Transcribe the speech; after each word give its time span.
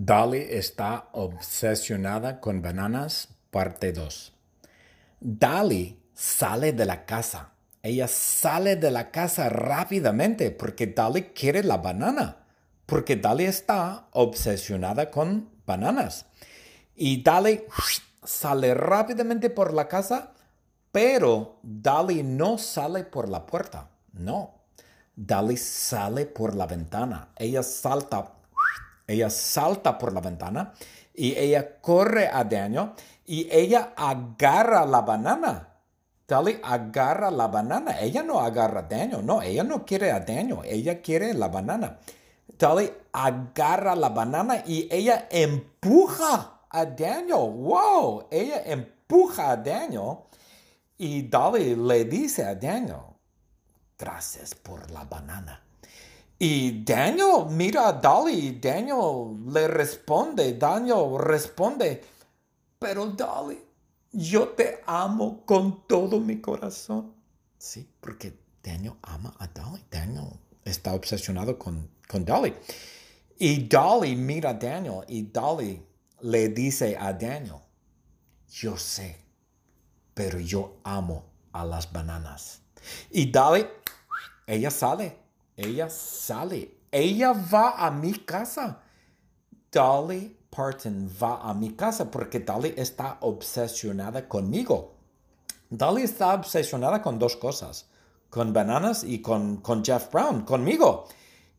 Dolly 0.00 0.46
está 0.50 1.08
obsesionada 1.10 2.38
con 2.38 2.62
bananas, 2.62 3.30
parte 3.50 3.92
2. 3.92 4.32
Dolly 5.18 6.00
sale 6.14 6.72
de 6.72 6.86
la 6.86 7.04
casa. 7.04 7.50
Ella 7.82 8.06
sale 8.06 8.76
de 8.76 8.92
la 8.92 9.10
casa 9.10 9.48
rápidamente 9.48 10.52
porque 10.52 10.86
Dolly 10.86 11.32
quiere 11.34 11.64
la 11.64 11.78
banana. 11.78 12.44
Porque 12.86 13.16
Dolly 13.16 13.46
está 13.46 14.06
obsesionada 14.12 15.10
con 15.10 15.50
bananas. 15.66 16.26
Y 16.94 17.24
Dolly 17.24 17.64
sale 18.22 18.74
rápidamente 18.74 19.50
por 19.50 19.74
la 19.74 19.88
casa, 19.88 20.32
pero 20.92 21.58
Dolly 21.64 22.22
no 22.22 22.56
sale 22.56 23.02
por 23.02 23.28
la 23.28 23.44
puerta. 23.44 23.90
No. 24.12 24.60
Dolly 25.16 25.56
sale 25.56 26.26
por 26.26 26.54
la 26.54 26.68
ventana. 26.68 27.30
Ella 27.36 27.64
salta 27.64 28.37
ella 29.08 29.30
salta 29.30 29.98
por 29.98 30.12
la 30.12 30.20
ventana 30.20 30.74
y 31.14 31.36
ella 31.36 31.80
corre 31.80 32.28
a 32.28 32.44
Daniel 32.44 32.92
y 33.24 33.48
ella 33.50 33.94
agarra 33.96 34.86
la 34.86 35.00
banana. 35.00 35.68
Dolly 36.28 36.60
agarra 36.62 37.30
la 37.30 37.48
banana. 37.48 37.98
Ella 37.98 38.22
no 38.22 38.38
agarra 38.38 38.80
a 38.80 38.82
Daniel. 38.82 39.24
No, 39.24 39.40
ella 39.40 39.64
no 39.64 39.84
quiere 39.84 40.12
a 40.12 40.20
Daniel. 40.20 40.60
Ella 40.64 41.00
quiere 41.00 41.32
la 41.32 41.48
banana. 41.48 41.98
Dolly 42.46 42.92
agarra 43.12 43.96
la 43.96 44.10
banana 44.10 44.62
y 44.66 44.86
ella 44.90 45.26
empuja 45.30 46.60
a 46.68 46.84
Daniel. 46.84 47.50
¡Wow! 47.50 48.28
Ella 48.30 48.62
empuja 48.64 49.52
a 49.52 49.56
Daniel. 49.56 50.18
Y 50.98 51.22
Dolly 51.22 51.76
le 51.76 52.04
dice 52.04 52.44
a 52.44 52.54
Daniel, 52.54 53.16
gracias 53.98 54.54
por 54.54 54.90
la 54.90 55.04
banana. 55.04 55.67
Y 56.38 56.84
Daniel 56.84 57.46
mira 57.50 57.88
a 57.88 57.92
Dolly 57.92 58.60
Daniel 58.60 59.44
le 59.52 59.66
responde, 59.66 60.54
Daniel 60.54 61.18
responde, 61.18 62.00
pero 62.78 63.06
Dolly, 63.06 63.58
yo 64.12 64.50
te 64.50 64.82
amo 64.86 65.44
con 65.44 65.86
todo 65.88 66.20
mi 66.20 66.40
corazón. 66.40 67.12
Sí, 67.58 67.88
porque 68.00 68.38
Daniel 68.62 68.94
ama 69.02 69.34
a 69.38 69.48
Dolly. 69.48 69.82
Daniel 69.90 70.28
está 70.64 70.94
obsesionado 70.94 71.58
con, 71.58 71.90
con 72.06 72.24
Dolly. 72.24 72.54
Y 73.36 73.66
Dolly 73.66 74.14
mira 74.14 74.50
a 74.50 74.54
Daniel 74.54 75.04
y 75.08 75.22
Dolly 75.22 75.84
le 76.20 76.48
dice 76.50 76.96
a 76.96 77.12
Daniel, 77.12 77.62
yo 78.48 78.76
sé, 78.76 79.16
pero 80.14 80.38
yo 80.38 80.76
amo 80.84 81.24
a 81.50 81.64
las 81.64 81.92
bananas. 81.92 82.62
Y 83.10 83.28
Dolly, 83.28 83.66
ella 84.46 84.70
sale 84.70 85.27
ella 85.58 85.90
sale. 85.90 86.86
Ella 86.90 87.32
va 87.32 87.74
a 87.76 87.90
mi 87.90 88.12
casa. 88.12 88.80
Dolly 89.72 90.36
Parton 90.48 91.10
va 91.20 91.40
a 91.42 91.52
mi 91.52 91.74
casa 91.74 92.08
porque 92.10 92.38
Dolly 92.38 92.74
está 92.76 93.18
obsesionada 93.20 94.28
conmigo. 94.28 94.94
Dolly 95.68 96.02
está 96.02 96.34
obsesionada 96.34 97.02
con 97.02 97.18
dos 97.18 97.36
cosas. 97.36 97.86
Con 98.30 98.52
bananas 98.52 99.02
y 99.02 99.20
con, 99.20 99.56
con 99.56 99.84
Jeff 99.84 100.12
Brown, 100.12 100.42
conmigo. 100.42 101.08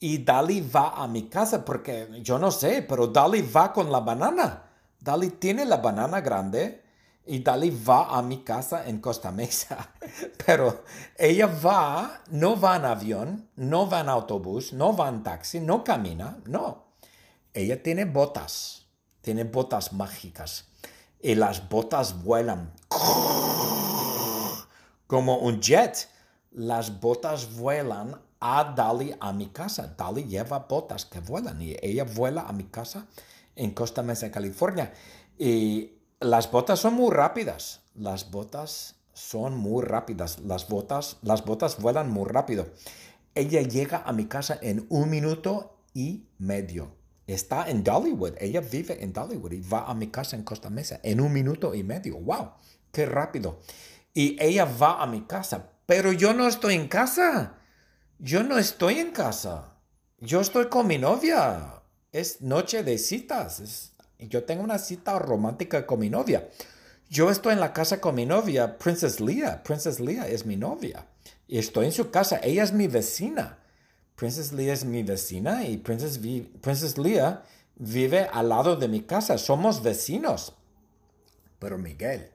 Y 0.00 0.18
Dolly 0.18 0.60
va 0.60 0.94
a 1.02 1.06
mi 1.06 1.28
casa 1.28 1.64
porque 1.64 2.08
yo 2.20 2.38
no 2.38 2.50
sé, 2.50 2.82
pero 2.82 3.06
Dolly 3.06 3.42
va 3.42 3.72
con 3.72 3.92
la 3.92 4.00
banana. 4.00 4.70
Dolly 4.98 5.30
tiene 5.30 5.64
la 5.64 5.76
banana 5.76 6.20
grande 6.20 6.83
y 7.26 7.40
Dali 7.40 7.70
va 7.70 8.16
a 8.16 8.22
mi 8.22 8.44
casa 8.44 8.86
en 8.86 9.00
Costa 9.00 9.30
Mesa, 9.30 9.90
pero 10.46 10.84
ella 11.16 11.46
va, 11.46 12.22
no 12.30 12.60
va 12.60 12.76
en 12.76 12.84
avión, 12.84 13.48
no 13.56 13.88
va 13.88 14.00
en 14.00 14.08
autobús, 14.08 14.72
no 14.72 14.96
va 14.96 15.08
en 15.08 15.22
taxi, 15.22 15.60
no 15.60 15.82
camina, 15.82 16.38
no. 16.46 16.84
Ella 17.52 17.82
tiene 17.82 18.04
botas, 18.04 18.86
tiene 19.20 19.44
botas 19.44 19.92
mágicas 19.92 20.68
y 21.20 21.34
las 21.34 21.68
botas 21.68 22.22
vuelan 22.22 22.72
como 25.06 25.38
un 25.38 25.60
jet. 25.60 26.08
Las 26.50 27.00
botas 27.00 27.56
vuelan 27.56 28.20
a 28.38 28.72
Dali 28.76 29.14
a 29.18 29.32
mi 29.32 29.46
casa. 29.46 29.94
Dali 29.96 30.24
lleva 30.24 30.60
botas 30.60 31.06
que 31.06 31.20
vuelan 31.20 31.60
y 31.62 31.76
ella 31.80 32.04
vuela 32.04 32.42
a 32.42 32.52
mi 32.52 32.64
casa 32.64 33.06
en 33.56 33.72
Costa 33.72 34.02
Mesa, 34.02 34.30
California. 34.30 34.92
Y 35.38 35.94
las 36.20 36.50
botas 36.50 36.80
son 36.80 36.94
muy 36.94 37.12
rápidas. 37.12 37.82
Las 37.94 38.30
botas 38.30 38.96
son 39.12 39.56
muy 39.56 39.84
rápidas. 39.84 40.40
Las 40.40 40.68
botas, 40.68 41.18
las 41.22 41.44
botas 41.44 41.80
vuelan 41.80 42.10
muy 42.10 42.28
rápido. 42.28 42.66
Ella 43.34 43.62
llega 43.62 44.02
a 44.04 44.12
mi 44.12 44.26
casa 44.26 44.58
en 44.62 44.86
un 44.88 45.10
minuto 45.10 45.76
y 45.92 46.26
medio. 46.38 46.92
Está 47.26 47.68
en 47.68 47.82
Dollywood. 47.82 48.34
Ella 48.38 48.60
vive 48.60 49.02
en 49.02 49.12
Dollywood 49.12 49.52
y 49.52 49.60
va 49.60 49.84
a 49.86 49.94
mi 49.94 50.08
casa 50.08 50.36
en 50.36 50.42
Costa 50.42 50.70
Mesa 50.70 51.00
en 51.02 51.20
un 51.20 51.32
minuto 51.32 51.74
y 51.74 51.82
medio. 51.82 52.18
¡Wow! 52.18 52.50
¡Qué 52.92 53.06
rápido! 53.06 53.60
Y 54.12 54.36
ella 54.42 54.64
va 54.64 55.02
a 55.02 55.06
mi 55.06 55.22
casa. 55.22 55.70
Pero 55.86 56.12
yo 56.12 56.32
no 56.34 56.46
estoy 56.46 56.74
en 56.74 56.88
casa. 56.88 57.58
Yo 58.18 58.42
no 58.42 58.58
estoy 58.58 58.98
en 58.98 59.10
casa. 59.10 59.74
Yo 60.18 60.40
estoy 60.40 60.68
con 60.68 60.86
mi 60.86 60.98
novia. 60.98 61.82
Es 62.12 62.40
noche 62.40 62.84
de 62.84 62.98
citas 62.98 63.93
yo 64.18 64.44
tengo 64.44 64.62
una 64.62 64.78
cita 64.78 65.18
romántica 65.18 65.86
con 65.86 66.00
mi 66.00 66.10
novia. 66.10 66.48
Yo 67.08 67.30
estoy 67.30 67.52
en 67.52 67.60
la 67.60 67.72
casa 67.72 68.00
con 68.00 68.14
mi 68.14 68.26
novia, 68.26 68.78
Princess 68.78 69.20
Leia. 69.20 69.62
Princess 69.62 70.00
Leia 70.00 70.26
es 70.26 70.46
mi 70.46 70.56
novia. 70.56 71.06
Y 71.46 71.58
estoy 71.58 71.86
en 71.86 71.92
su 71.92 72.10
casa. 72.10 72.40
Ella 72.42 72.62
es 72.62 72.72
mi 72.72 72.88
vecina. 72.88 73.58
Princess 74.16 74.52
Leia 74.52 74.72
es 74.72 74.84
mi 74.84 75.02
vecina 75.02 75.64
y 75.64 75.76
Princess, 75.76 76.18
Princess 76.60 76.96
Leia 76.98 77.42
vive 77.76 78.28
al 78.32 78.48
lado 78.48 78.76
de 78.76 78.88
mi 78.88 79.02
casa. 79.02 79.38
Somos 79.38 79.82
vecinos. 79.82 80.54
Pero 81.58 81.78
Miguel, 81.78 82.30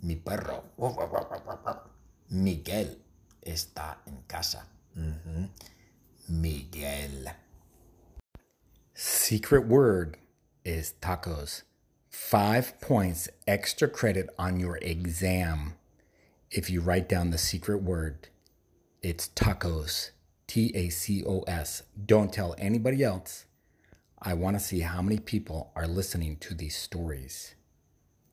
mi 0.00 0.16
perro, 0.16 0.64
Miguel 2.28 3.02
está 3.42 4.02
en 4.06 4.22
casa. 4.22 4.68
Miguel. 6.28 7.28
Secret 8.94 9.68
word 9.68 10.16
is 10.66 10.94
tacos. 11.00 11.62
Five 12.10 12.80
points 12.80 13.28
extra 13.46 13.88
credit 13.88 14.28
on 14.38 14.58
your 14.58 14.78
exam 14.78 15.74
if 16.50 16.68
you 16.68 16.80
write 16.80 17.08
down 17.08 17.30
the 17.30 17.38
secret 17.38 17.82
word. 17.82 18.28
It's 19.00 19.28
tacos. 19.28 20.10
T 20.46 20.72
A 20.74 20.88
C 20.88 21.24
O 21.24 21.40
S. 21.42 21.82
Don't 22.04 22.32
tell 22.32 22.54
anybody 22.58 23.02
else. 23.02 23.46
I 24.20 24.34
want 24.34 24.56
to 24.56 24.64
see 24.64 24.80
how 24.80 25.02
many 25.02 25.18
people 25.18 25.70
are 25.76 25.86
listening 25.86 26.36
to 26.38 26.54
these 26.54 26.76
stories. 26.76 27.54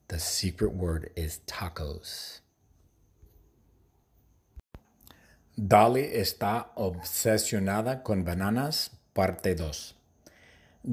The 0.07 0.19
secret 0.19 0.73
word 0.73 1.11
is 1.15 1.41
tacos. 1.45 2.39
Dolly 5.55 6.03
está 6.03 6.67
obsesionada 6.75 8.03
con 8.03 8.23
bananas, 8.23 8.89
parte 9.13 9.55
2. 9.55 9.93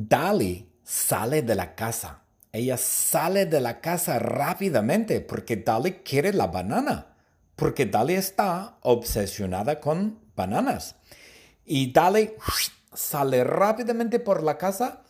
Dolly 0.09 0.70
sale 0.91 1.43
de 1.43 1.55
la 1.55 1.77
casa. 1.77 2.23
Ella 2.53 2.77
sale 2.77 3.47
de 3.47 3.61
la 3.61 3.81
casa 3.81 4.19
rápidamente 4.19 5.21
porque 5.21 5.55
Dolly 5.57 6.03
quiere 6.03 6.33
la 6.33 6.49
banana. 6.49 7.15
Porque 7.55 7.87
Dolly 7.87 8.15
está 8.15 8.79
obsesionada 8.83 9.79
con 9.79 10.19
bananas. 10.35 10.97
Y 11.65 11.93
Dolly 11.93 12.33
sale 12.93 13.45
rápidamente 13.45 14.19
por 14.19 14.43
la 14.43 14.59
casa, 14.59 15.03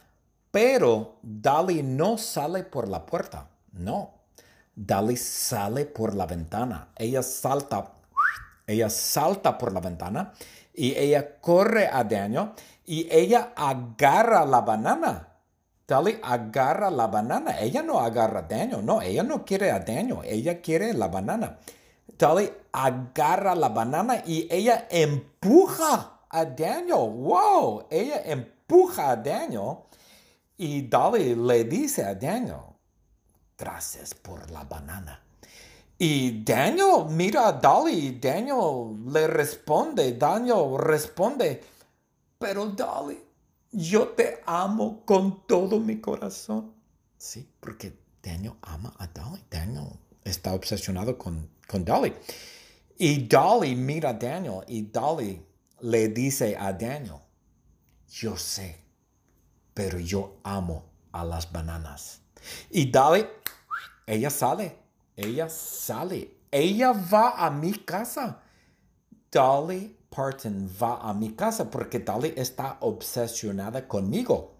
pero 0.50 1.18
Dolly 1.22 1.82
no 1.82 2.18
sale 2.18 2.62
por 2.62 2.86
la 2.86 3.06
puerta. 3.06 3.48
No. 3.72 4.20
Dolly 4.74 5.16
sale 5.16 5.86
por 5.86 6.14
la 6.14 6.26
ventana. 6.26 6.88
Ella 6.94 7.22
salta, 7.22 7.92
ella 8.66 8.90
salta 8.90 9.56
por 9.56 9.72
la 9.72 9.80
ventana 9.80 10.34
y 10.74 10.94
ella 10.94 11.40
corre 11.40 11.88
a 11.90 12.04
Daniel 12.04 12.50
y 12.84 13.08
ella 13.10 13.54
agarra 13.56 14.44
la 14.44 14.60
banana 14.60 15.29
Dolly 15.90 16.20
agarra 16.22 16.88
la 16.88 17.08
banana. 17.08 17.58
Ella 17.58 17.82
no 17.82 17.98
agarra 17.98 18.38
a 18.38 18.42
Daniel. 18.42 18.84
No, 18.84 19.02
ella 19.02 19.24
no 19.24 19.44
quiere 19.44 19.72
a 19.72 19.80
Daniel. 19.80 20.20
Ella 20.24 20.60
quiere 20.60 20.94
la 20.94 21.08
banana. 21.08 21.58
Dolly 22.16 22.48
agarra 22.70 23.56
la 23.56 23.70
banana 23.70 24.22
y 24.24 24.46
ella 24.48 24.86
empuja 24.88 26.20
a 26.28 26.44
Daniel. 26.44 27.10
¡Wow! 27.10 27.88
Ella 27.90 28.22
empuja 28.24 29.10
a 29.10 29.16
Daniel. 29.16 29.78
Y 30.56 30.82
Dolly 30.82 31.34
le 31.34 31.64
dice 31.64 32.04
a 32.04 32.14
Daniel, 32.14 32.62
gracias 33.58 34.14
por 34.14 34.48
la 34.52 34.62
banana. 34.62 35.20
Y 35.98 36.44
Daniel 36.44 37.06
mira 37.08 37.48
a 37.48 37.52
Dolly. 37.52 38.20
Daniel 38.20 38.94
le 39.08 39.26
responde. 39.26 40.12
Daniel 40.12 40.78
responde, 40.78 41.60
pero 42.38 42.66
Dolly, 42.66 43.18
yo 43.72 44.08
te 44.08 44.40
amo 44.46 45.04
con 45.04 45.46
todo 45.46 45.78
mi 45.78 46.00
corazón. 46.00 46.74
Sí, 47.18 47.48
porque 47.60 47.98
Daniel 48.22 48.54
ama 48.62 48.94
a 48.98 49.06
Dolly. 49.06 49.42
Daniel 49.50 49.98
está 50.24 50.54
obsesionado 50.54 51.16
con, 51.16 51.48
con 51.68 51.84
Dolly. 51.84 52.12
Y 52.98 53.26
Dolly 53.26 53.74
mira 53.74 54.10
a 54.10 54.14
Daniel 54.14 54.62
y 54.66 54.82
Dolly 54.82 55.42
le 55.80 56.08
dice 56.08 56.56
a 56.56 56.72
Daniel, 56.72 57.20
yo 58.08 58.36
sé, 58.36 58.84
pero 59.72 59.98
yo 59.98 60.38
amo 60.42 60.84
a 61.12 61.24
las 61.24 61.50
bananas. 61.50 62.20
Y 62.70 62.90
Dolly, 62.90 63.26
ella 64.06 64.30
sale, 64.30 64.76
ella 65.16 65.48
sale, 65.48 66.36
ella 66.50 66.92
va 66.92 67.46
a 67.46 67.50
mi 67.50 67.72
casa. 67.72 68.42
Dolly 69.30 69.96
Parton 70.20 70.68
va 70.80 71.00
a 71.00 71.14
mi 71.14 71.30
casa 71.30 71.70
porque 71.70 72.00
Dolly 72.00 72.34
está 72.36 72.76
obsesionada 72.80 73.88
conmigo. 73.88 74.52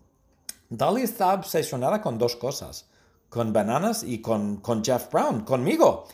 Dolly 0.71 1.03
está 1.03 1.35
obsesionada 1.35 2.01
con 2.01 2.17
dos 2.17 2.35
cosas, 2.37 2.89
con 3.29 3.53
bananas 3.53 4.03
y 4.03 4.23
con, 4.23 4.63
Jeff 4.83 5.11
Brown, 5.13 5.43
conmigo. 5.45 6.07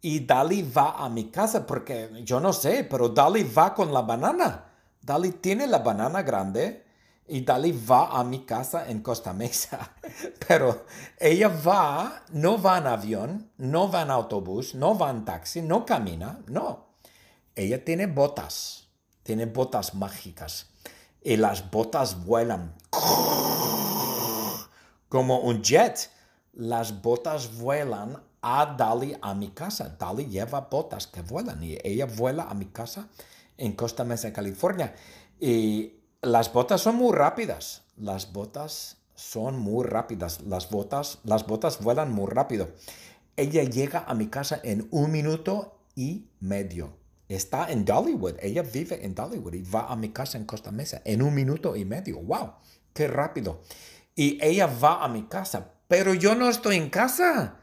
Y 0.00 0.20
Dolly 0.20 0.62
va 0.62 0.96
a 0.98 1.08
mi 1.08 1.30
casa 1.30 1.64
porque 1.64 2.10
yo 2.24 2.40
no 2.40 2.52
sé, 2.52 2.82
pero 2.90 3.10
Dolly 3.10 3.44
va 3.44 3.72
con 3.72 3.92
la 3.92 4.02
banana. 4.02 4.64
Dolly 5.00 5.30
tiene 5.30 5.68
la 5.68 5.78
banana 5.78 6.22
grande 6.22 6.84
y 7.28 7.42
Dolly 7.42 7.70
va 7.88 8.18
a 8.18 8.24
mi 8.24 8.44
casa 8.44 8.90
en 8.90 9.00
Costa 9.00 9.32
Mesa. 9.32 9.92
Pero 10.48 10.86
ella 11.20 11.48
va, 11.48 12.24
no 12.32 12.60
va 12.60 12.78
en 12.78 12.86
avión, 12.88 13.50
no 13.58 13.88
va 13.90 14.02
en 14.02 14.10
autobús, 14.10 14.74
no 14.74 14.98
va 14.98 15.10
en 15.10 15.24
taxi, 15.24 15.62
no 15.62 15.86
camina, 15.86 16.40
no. 16.48 16.88
Ella 17.54 17.84
tiene 17.84 18.06
botas, 18.06 18.87
tiene 19.28 19.44
botas 19.44 19.94
mágicas. 19.94 20.70
Y 21.22 21.36
las 21.36 21.70
botas 21.70 22.24
vuelan. 22.24 22.74
Como 25.10 25.40
un 25.40 25.60
jet. 25.62 26.10
Las 26.54 27.02
botas 27.02 27.58
vuelan 27.58 28.22
a 28.40 28.74
Dali 28.78 29.14
a 29.20 29.34
mi 29.34 29.50
casa. 29.50 29.94
Dali 29.98 30.24
lleva 30.28 30.62
botas 30.62 31.06
que 31.06 31.20
vuelan 31.20 31.62
y 31.62 31.76
ella 31.84 32.06
vuela 32.06 32.44
a 32.44 32.54
mi 32.54 32.68
casa 32.68 33.08
en 33.58 33.72
Costa 33.72 34.02
Mesa, 34.02 34.32
California. 34.32 34.94
Y 35.38 35.92
las 36.22 36.50
botas 36.50 36.80
son 36.80 36.96
muy 36.96 37.14
rápidas. 37.14 37.82
Las 37.98 38.32
botas 38.32 38.96
son 39.14 39.58
muy 39.58 39.84
rápidas. 39.84 40.40
Las 40.40 40.70
botas, 40.70 41.18
las 41.24 41.46
botas 41.46 41.82
vuelan 41.82 42.14
muy 42.14 42.30
rápido. 42.30 42.70
Ella 43.36 43.62
llega 43.62 44.04
a 44.08 44.14
mi 44.14 44.28
casa 44.28 44.58
en 44.64 44.88
un 44.90 45.12
minuto 45.12 45.82
y 45.94 46.30
medio. 46.40 47.07
Está 47.28 47.70
en 47.70 47.84
Dollywood. 47.84 48.36
Ella 48.40 48.62
vive 48.62 49.04
en 49.04 49.14
Dollywood 49.14 49.54
y 49.54 49.62
va 49.62 49.86
a 49.86 49.96
mi 49.96 50.10
casa 50.10 50.38
en 50.38 50.46
Costa 50.46 50.70
Mesa 50.70 51.02
en 51.04 51.20
un 51.22 51.34
minuto 51.34 51.76
y 51.76 51.84
medio. 51.84 52.20
¡Wow! 52.20 52.54
¡Qué 52.94 53.06
rápido! 53.06 53.60
Y 54.14 54.42
ella 54.42 54.66
va 54.66 55.04
a 55.04 55.08
mi 55.08 55.24
casa. 55.24 55.74
Pero 55.88 56.14
yo 56.14 56.34
no 56.34 56.48
estoy 56.48 56.76
en 56.76 56.90
casa. 56.90 57.60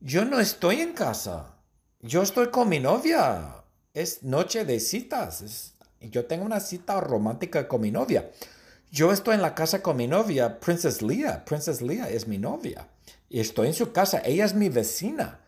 Yo 0.00 0.24
no 0.24 0.38
estoy 0.40 0.80
en 0.80 0.92
casa. 0.92 1.56
Yo 2.00 2.22
estoy 2.22 2.50
con 2.50 2.68
mi 2.68 2.80
novia. 2.80 3.64
Es 3.94 4.22
noche 4.22 4.64
de 4.64 4.78
citas. 4.78 5.74
yo 6.00 6.26
tengo 6.26 6.44
una 6.44 6.60
cita 6.60 7.00
romántica 7.00 7.66
con 7.66 7.80
mi 7.80 7.90
novia. 7.90 8.30
Yo 8.90 9.12
estoy 9.12 9.34
en 9.34 9.42
la 9.42 9.54
casa 9.54 9.82
con 9.82 9.96
mi 9.96 10.06
novia, 10.06 10.60
Princess 10.60 11.02
Leia. 11.02 11.44
Princess 11.44 11.82
Leia 11.82 12.08
es 12.08 12.26
mi 12.26 12.38
novia. 12.38 12.88
Y 13.28 13.40
estoy 13.40 13.68
en 13.68 13.74
su 13.74 13.92
casa. 13.92 14.22
Ella 14.24 14.44
es 14.44 14.54
mi 14.54 14.68
vecina. 14.68 15.40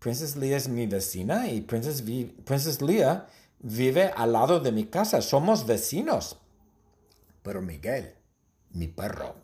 Princess 0.00 0.34
Leia 0.36 0.56
es 0.56 0.68
mi 0.68 0.86
vecina 0.86 1.48
y 1.48 1.60
Princess, 1.60 2.02
Princess 2.02 2.80
Leia 2.80 3.26
vive 3.58 4.10
al 4.16 4.32
lado 4.32 4.58
de 4.58 4.72
mi 4.72 4.86
casa. 4.86 5.20
Somos 5.20 5.66
vecinos. 5.66 6.38
Pero 7.42 7.60
Miguel, 7.60 8.14
mi 8.70 8.88
perro, 8.88 9.36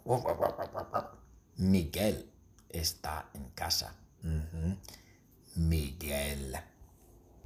Miguel 1.56 2.30
está 2.70 3.28
en 3.34 3.50
casa. 3.50 3.94
Miguel. 5.54 6.56